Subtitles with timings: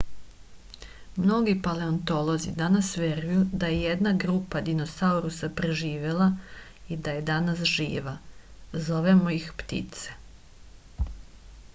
[1.23, 6.31] mnogi paleontolozi danas veruju da je jedna grupa dinosaurusa preživela
[6.97, 8.17] i da je danas živa
[8.89, 10.19] zovemo ih ptice